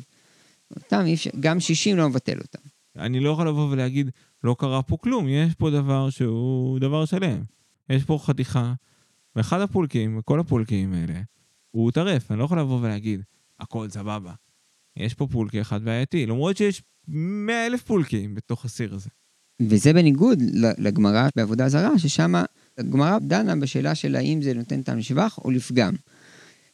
[0.76, 2.60] אותם אי אפשר, גם 60 לא מבטל אותם.
[2.96, 4.12] אני לא יכול לבוא ולהגיד,
[4.48, 7.44] לא קרה פה כלום, יש פה דבר שהוא דבר שלם.
[7.90, 8.74] יש פה חתיכה,
[9.36, 11.22] ואחד הפולקים, כל הפולקים האלה,
[11.72, 13.22] הוא טרף, אני לא יכול לבוא ולהגיד,
[13.60, 14.34] הכל סבבה.
[14.98, 19.10] יש פה פולקי אחד בעייתי, למרות שיש מאה אלף פולקים בתוך הסיר הזה.
[19.62, 20.40] וזה בניגוד
[20.78, 22.34] לגמרא בעבודה זרה, ששם
[22.78, 25.94] הגמרא דנה בשאלה של האם זה נותן טעם לשבח או לפגם.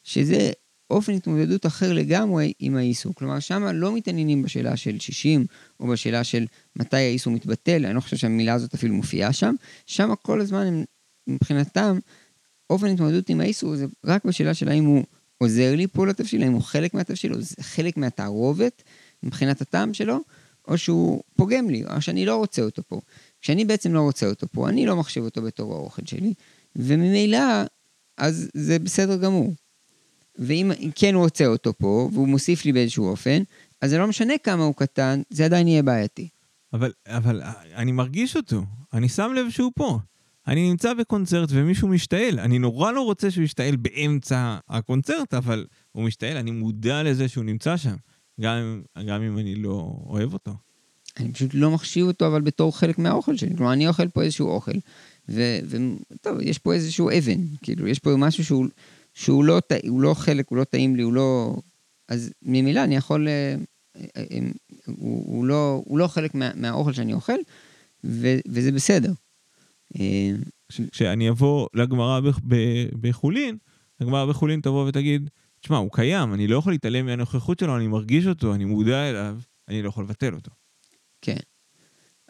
[0.02, 0.50] שזה
[0.94, 3.14] אופן התמודדות אחר לגמרי עם האיסור.
[3.14, 5.46] כלומר, שם לא מתעניינים בשאלה של 60,
[5.80, 9.54] או בשאלה של מתי האיסור מתבטל, אני לא חושב שהמילה הזאת אפילו מופיעה שם.
[9.86, 10.84] שם כל הזמן הם,
[11.26, 11.98] מבחינתם,
[12.70, 15.04] אופן התמודדות עם האיסור זה רק בשאלה של האם הוא
[15.38, 18.82] עוזר לי פה לתבשיל, האם הוא חלק מהתבשיל, או זה חלק מהתערובת
[19.22, 20.20] מבחינת הטעם שלו,
[20.68, 23.00] או שהוא פוגם לי, או שאני לא רוצה אותו פה.
[23.40, 26.34] כשאני בעצם לא רוצה אותו פה, אני לא מחשיב אותו בתור האוכל שלי,
[26.76, 27.38] וממילא,
[28.18, 29.54] אז זה בסדר גמור.
[30.38, 33.42] ואם כן הוא רוצה אותו פה, והוא מוסיף לי באיזשהו אופן,
[33.80, 36.28] אז זה לא משנה כמה הוא קטן, זה עדיין יהיה בעייתי.
[36.72, 37.42] אבל, אבל
[37.74, 39.98] אני מרגיש אותו, אני שם לב שהוא פה.
[40.46, 46.04] אני נמצא בקונצרט ומישהו משתעל, אני נורא לא רוצה שהוא ישתעל באמצע הקונצרט, אבל הוא
[46.04, 47.94] משתעל, אני מודע לזה שהוא נמצא שם,
[48.40, 50.52] גם, גם אם אני לא אוהב אותו.
[51.16, 53.56] אני פשוט לא מחשיב אותו, אבל בתור חלק מהאוכל שלי.
[53.56, 54.72] כלומר, אני אוכל פה איזשהו אוכל,
[55.28, 58.66] וטוב, יש פה איזשהו אבן, כאילו, יש פה משהו שהוא,
[59.14, 61.56] שהוא לא, הוא לא חלק, הוא לא טעים לי, הוא לא...
[62.08, 63.28] אז ממילא אני יכול...
[63.28, 63.54] אה,
[63.96, 64.38] אה, אה,
[64.86, 67.38] הוא, הוא, לא, הוא לא חלק מה, מהאוכל שאני אוכל,
[68.04, 69.12] ו, וזה בסדר.
[70.92, 72.20] כשאני אבוא לגמרא
[73.00, 73.56] בחולין,
[74.00, 78.26] הגמרא בחולין תבוא ותגיד, תשמע, הוא קיים, אני לא יכול להתעלם מהנוכחות שלו, אני מרגיש
[78.26, 80.50] אותו, אני מודע אליו, אני לא יכול לבטל אותו.
[81.22, 81.36] כן.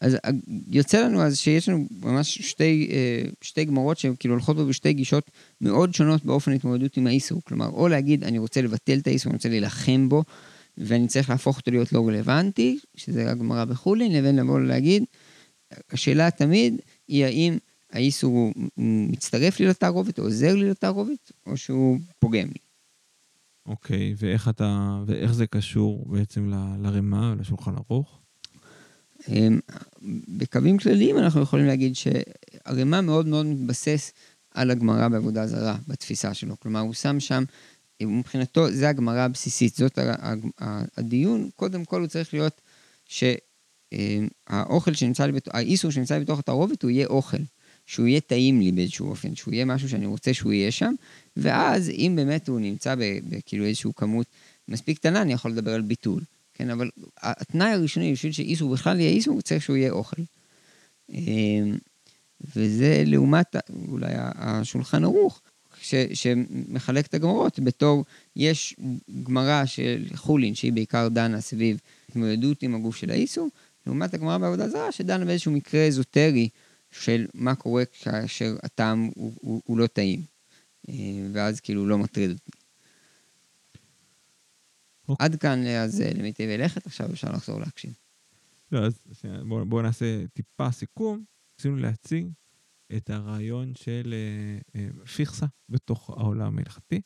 [0.04, 0.30] אז אה,
[0.68, 5.30] יוצא לנו אז שיש לנו ממש שתי, אה, שתי גמרות שכאילו הולכות בו בשתי גישות
[5.60, 7.42] מאוד שונות באופן התמודדות עם האיסור.
[7.44, 10.24] כלומר, או להגיד, אני רוצה לבטל את האיסור, אני רוצה להילחם בו,
[10.78, 15.04] ואני צריך להפוך אותו להיות לא רלוונטי, שזה הגמרא בחולין, לבין לבוא ולהגיד,
[15.90, 17.58] השאלה תמיד היא האם
[17.92, 22.60] האיסור מצטרף לי לתערובת, או עוזר לי לתערובת, או שהוא פוגם לי.
[23.66, 28.23] אוקיי, okay, ואיך אתה, ואיך זה קשור בעצם ל, לרמה ולשולחן ערוך?
[30.28, 34.12] בקווים כלליים אנחנו יכולים להגיד שהרמה מאוד מאוד מתבסס
[34.50, 36.60] על הגמרא בעבודה זרה, בתפיסה שלו.
[36.60, 37.44] כלומר, הוא שם שם,
[38.02, 39.98] מבחינתו, זה הגמרא הבסיסית, זאת
[40.96, 42.60] הדיון, קודם כל הוא צריך להיות
[43.04, 47.42] שהאוכל שנמצא לי, האיסור שנמצא בתוך התערובת הוא יהיה אוכל.
[47.86, 50.94] שהוא יהיה טעים לי באיזשהו אופן, שהוא יהיה משהו שאני רוצה שהוא יהיה שם,
[51.36, 52.94] ואז אם באמת הוא נמצא
[53.28, 54.26] בכאילו איזושהי כמות
[54.68, 56.22] מספיק קטנה, אני יכול לדבר על ביטול.
[56.54, 60.22] כן, אבל התנאי הראשוני בשביל שאיסור בכלל יהיה איסור, צריך שהוא יהיה אוכל.
[61.10, 61.76] אמ,
[62.56, 63.56] וזה לעומת
[63.88, 65.40] אולי השולחן ערוך,
[65.80, 68.04] ש, שמחלק את הגמרות בתור,
[68.36, 68.76] יש
[69.22, 73.48] גמרא של חולין, שהיא בעיקר דנה סביב התמודדות עם הגוף של האיסור,
[73.86, 76.48] לעומת הגמרא בעבודה זרה, שדנה באיזשהו מקרה אזוטרי
[76.90, 80.22] של מה קורה כאשר הטעם הוא, הוא, הוא לא טעים,
[80.88, 80.94] אה,
[81.32, 82.53] ואז כאילו לא מטריד אותי.
[85.08, 85.24] אוקיי.
[85.26, 87.94] עד כאן, אז אה, למיטב לכת, עכשיו אפשר לחזור להקשיב.
[88.72, 88.98] לא, אז
[89.48, 91.24] בואו בוא נעשה טיפה סיכום.
[91.58, 92.28] רצינו להציג
[92.96, 97.00] את הרעיון של אה, אה, פיכסה בתוך העולם ההלכתי.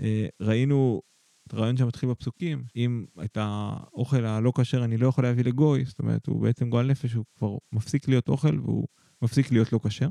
[0.00, 1.02] אה, ראינו
[1.46, 5.98] את הרעיון שמתחיל בפסוקים, אם את האוכל הלא כשר אני לא יכול להביא לגוי, זאת
[5.98, 8.88] אומרת, הוא בעצם גועל נפש, הוא כבר מפסיק להיות אוכל והוא
[9.22, 10.08] מפסיק להיות לא כשר.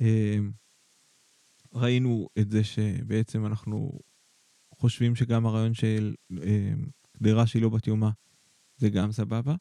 [0.00, 0.38] אה,
[1.74, 3.98] ראינו את זה שבעצם אנחנו
[4.78, 6.14] חושבים שגם הרעיון של
[7.12, 8.10] קדרה שהיא לא בת יומה
[8.76, 9.54] זה גם סבבה.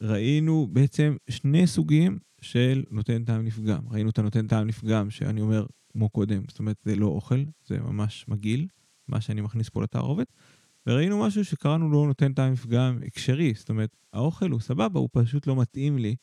[0.00, 3.88] ראינו בעצם שני סוגים של נותן טעם לפגם.
[3.90, 7.78] ראינו את הנותן טעם לפגם, שאני אומר, כמו קודם, זאת אומרת, זה לא אוכל, זה
[7.78, 8.66] ממש מגעיל,
[9.08, 10.32] מה שאני מכניס פה לתערובת.
[10.86, 15.46] וראינו משהו שקראנו לו נותן טעם לפגם הקשרי, זאת אומרת, האוכל הוא סבבה, הוא פשוט
[15.46, 16.16] לא מתאים לי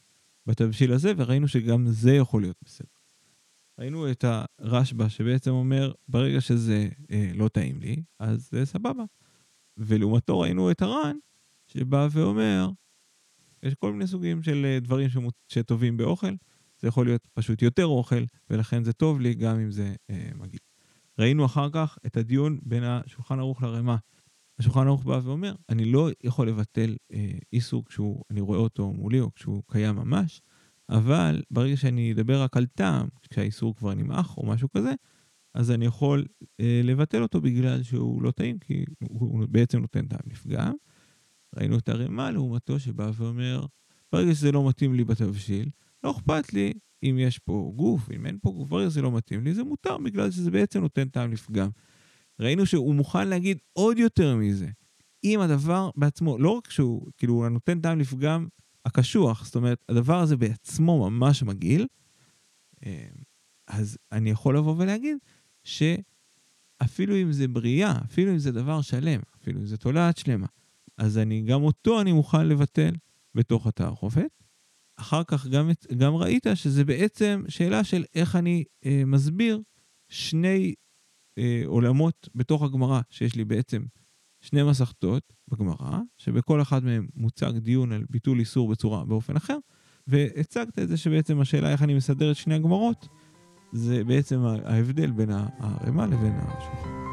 [0.45, 2.94] בתבשיל הזה, וראינו שגם זה יכול להיות בסדר.
[3.79, 4.25] ראינו את
[4.59, 9.03] הרשב"א שבעצם אומר, ברגע שזה אה, לא טעים לי, אז זה סבבה.
[9.77, 11.17] ולעומתו ראינו את הר"ן,
[11.67, 12.69] שבא ואומר,
[13.63, 15.33] יש כל מיני סוגים של אה, דברים שמות...
[15.47, 16.33] שטובים באוכל,
[16.79, 20.59] זה יכול להיות פשוט יותר אוכל, ולכן זה טוב לי גם אם זה אה, מגעיל.
[21.19, 23.97] ראינו אחר כך את הדיון בין השולחן ערוך לרמה.
[24.59, 29.33] השולחן ערוך בא ואומר, אני לא יכול לבטל אה, איסור כשאני רואה אותו מולי או
[29.33, 30.41] כשהוא קיים ממש,
[30.89, 34.93] אבל ברגע שאני אדבר רק על טעם, כשהאיסור כבר נמעך או משהו כזה,
[35.53, 36.25] אז אני יכול
[36.59, 40.73] אה, לבטל אותו בגלל שהוא לא טעים, כי הוא, הוא בעצם נותן טעם לפגם.
[41.55, 43.65] ראינו את הרמה לעומתו שבא ואומר,
[44.11, 45.69] ברגע שזה לא מתאים לי בתבשיל,
[46.03, 49.43] לא אכפת לי אם יש פה גוף, אם אין פה גוף, ברגע שזה לא מתאים
[49.43, 51.69] לי, זה מותר בגלל שזה בעצם נותן טעם לפגם.
[52.39, 54.69] ראינו שהוא מוכן להגיד עוד יותר מזה.
[55.23, 58.47] אם הדבר בעצמו, לא רק שהוא, כאילו, הוא נותן טעם לפגם
[58.85, 61.87] הקשוח, זאת אומרת, הדבר הזה בעצמו ממש מגעיל,
[62.85, 63.07] אה,
[63.67, 65.17] אז אני יכול לבוא ולהגיד
[65.63, 70.47] שאפילו אם זה בריאה, אפילו אם זה דבר שלם, אפילו אם זה תולעת שלמה,
[70.97, 72.91] אז אני, גם אותו אני מוכן לבטל
[73.35, 74.43] בתוך התערוכת.
[74.97, 79.61] אחר כך גם, גם ראית שזה בעצם שאלה של איך אני אה, מסביר
[80.09, 80.73] שני
[81.37, 83.85] אה, עולמות בתוך הגמרא, שיש לי בעצם
[84.45, 89.57] שני מסכתות בגמרא, שבכל אחד מהם מוצג דיון על ביטול איסור בצורה באופן אחר,
[90.07, 93.07] והצגת את זה שבעצם השאלה איך אני מסדר את שני הגמרות,
[93.73, 97.04] זה בעצם ההבדל בין הערימה לבין השולחן.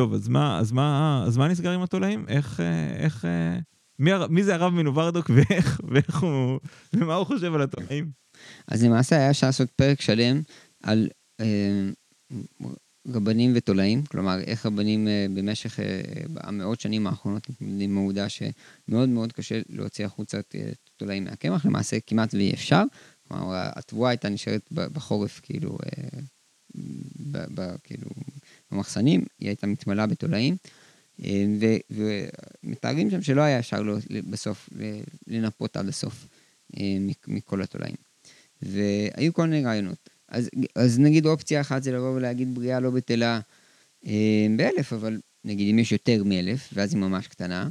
[0.00, 2.24] טוב, אז מה, אז מה, אז מה נסגר עם התולעים?
[2.28, 2.60] איך,
[2.96, 3.24] איך,
[3.98, 6.60] מי, מי זה הרב מנוברדוק ואיך, ואיך הוא,
[6.92, 8.10] ומה הוא חושב על התולעים?
[8.68, 10.42] אז למעשה היה אפשר לעשות פרק שלם
[10.82, 11.08] על
[11.40, 11.88] אה,
[13.08, 16.00] רבנים ותולעים, כלומר, איך רבנים אה, במשך אה,
[16.36, 20.54] המאות שנים האחרונות מתמודדים עם העובדה שמאוד מאוד קשה להוציא החוצה את
[20.96, 22.82] תולעים מהקמח, למעשה כמעט ואי אפשר.
[23.28, 26.20] כלומר, התבואה הייתה נשארת בחורף, כאילו, אה,
[27.32, 28.06] ב, ב, כאילו,
[28.72, 30.56] במחסנים, היא הייתה מתמלאה בתולעים,
[31.24, 31.44] אה,
[31.90, 33.82] ומתארים שם שלא היה אפשר
[34.30, 34.68] בסוף
[35.26, 36.26] לנפות עד הסוף
[36.76, 36.96] אה,
[37.28, 37.96] מכל התולעים.
[38.62, 40.10] והיו כל מיני רעיונות.
[40.28, 43.40] אז, אז נגיד אופציה אחת זה לבוא ולהגיד בריאה לא בטלה
[44.06, 47.68] אה, באלף, אבל נגיד אם יש יותר מאלף, ואז היא ממש קטנה,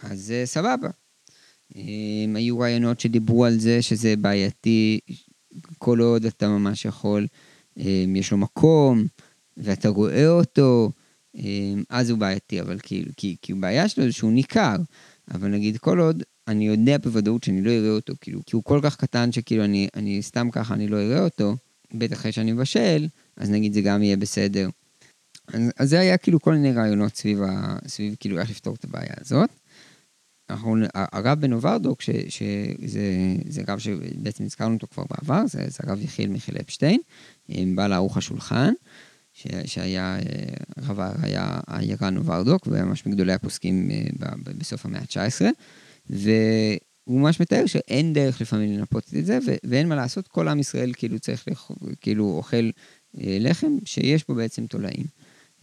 [0.00, 0.88] אז סבבה.
[2.34, 5.00] היו רעיונות שדיברו על זה שזה בעייתי
[5.78, 7.26] כל עוד אתה ממש יכול,
[8.16, 9.06] יש לו מקום,
[9.58, 10.90] ואתה רואה אותו,
[11.34, 14.76] אמ, אז הוא בעייתי, אבל כאילו, כי, כי בעיה שלו זה שהוא ניכר.
[15.34, 18.80] אבל נגיד, כל עוד אני יודע בוודאות שאני לא אראה אותו, כאילו, כי הוא כל
[18.82, 21.56] כך קטן שכאילו אני, אני סתם ככה אני לא אראה אותו,
[21.94, 24.68] בטח אחרי שאני מבשל, אז נגיד זה גם יהיה בסדר.
[25.48, 28.84] אז, אז זה היה כאילו כל מיני רעיונות סביב, ה, סביב כאילו איך לפתור את
[28.84, 29.50] הבעיה הזאת.
[30.50, 36.56] אנחנו, הרב בנוברדוק, שזה רב שבעצם הזכרנו אותו כבר בעבר, זה, זה הרב יחיאל מיכאל
[36.60, 37.00] אפשטיין,
[37.74, 38.72] בעל ערוך השולחן.
[39.64, 40.22] שהיה, אה,
[40.82, 45.44] רב היה הירן וורדוק, והיה ממש מגדולי הפוסקים אה, בסוף המאה ה-19,
[46.10, 50.92] והוא ממש מתאר שאין דרך לפעמים לנפות את זה, ואין מה לעשות, כל עם ישראל
[50.96, 51.44] כאילו צריך,
[52.00, 52.70] כאילו אוכל
[53.20, 55.04] אה, לחם שיש בו בעצם תולעים.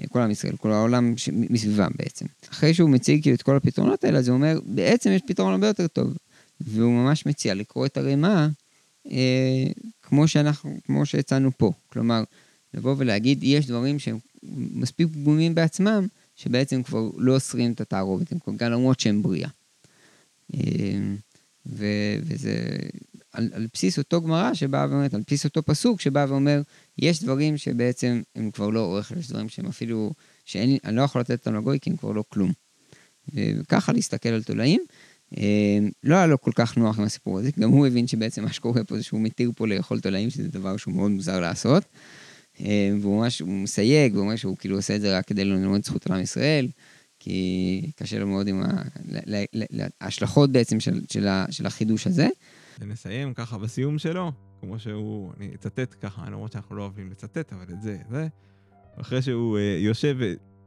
[0.09, 2.25] כל עם ישראל, כל העולם מסביבם בעצם.
[2.49, 5.67] אחרי שהוא מציג כאילו את כל הפתרונות האלה, אז הוא אומר, בעצם יש פתרון הרבה
[5.67, 6.17] יותר טוב.
[6.61, 8.47] והוא ממש מציע לקרוא את הרימה
[9.11, 9.65] אה,
[10.01, 11.71] כמו שאנחנו, כמו שהצענו פה.
[11.89, 12.23] כלומר,
[12.75, 14.17] לבוא ולהגיד, יש דברים שהם
[14.73, 19.49] מספיק פגומים בעצמם, שבעצם כבר לא אוסרים את התערובת, הם כבר גם למרות שהם בריאה.
[20.53, 21.17] אמ,
[21.65, 22.55] ו- וזה
[23.33, 26.61] על, על בסיס אותו גמרא שבאה ואומרת, על בסיס אותו פסוק שבא ואומר,
[26.97, 30.13] יש דברים שבעצם הם כבר לא אוכל, יש דברים שהם אפילו,
[30.45, 32.51] שאני לא יכול לתת אותם לגוי כי הם כבר לא כלום.
[33.33, 34.81] וככה להסתכל על תולעים.
[35.38, 38.53] אמ, לא היה לו כל כך נוח עם הסיפור הזה, גם הוא הבין שבעצם מה
[38.53, 41.83] שקורה פה זה שהוא מתיר פה לאכול תולעים, שזה דבר שהוא מאוד מוזר לעשות.
[42.62, 46.10] אה, והוא ממש, מסייג, הוא אומר שהוא כאילו עושה את זה רק כדי ללמוד זכות
[46.10, 46.68] על עם ישראל,
[47.20, 48.63] כי קשה לו מאוד עם
[50.02, 52.28] ההשלכות בעצם של, של, של החידוש הזה.
[52.80, 54.32] ונסיים ככה בסיום שלו,
[54.62, 58.28] כמו שהוא, אני אצטט ככה, למרות שאנחנו לא אוהבים לצטט, אבל את זה, זה.
[59.01, 60.18] אחרי שהוא uh, יושב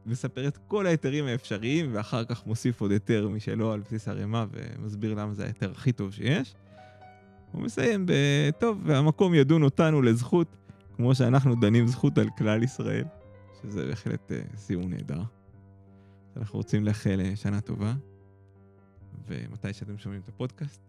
[0.07, 5.15] ומספר את כל ההיתרים האפשריים, ואחר כך מוסיף עוד היתר משלו על בסיס ערימה, ומסביר
[5.15, 6.55] למה זה ההיתר הכי טוב שיש.
[7.53, 8.13] הוא מסיים ב...
[8.59, 10.57] טוב, והמקום ידון אותנו לזכות
[10.99, 13.05] כמו שאנחנו דנים זכות על כלל ישראל,
[13.63, 15.23] שזה בהחלט uh, סיום נהדר.
[16.37, 17.95] אנחנו רוצים לאחל uh, שנה טובה,
[19.29, 20.81] ומתי שאתם שומעים את הפודקאסט,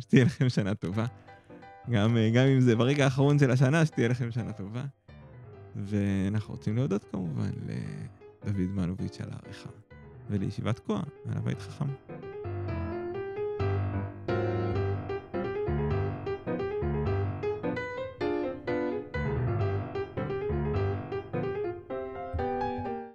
[0.00, 1.06] שתהיה לכם שנה טובה.
[1.90, 4.84] גם, uh, גם אם זה ברגע האחרון של השנה, שתהיה לכם שנה טובה.
[5.76, 7.50] ואנחנו רוצים להודות כמובן
[8.44, 9.68] לדוד מלוביץ' על העריכה,
[10.30, 12.11] ולישיבת כוח על הבית חכם.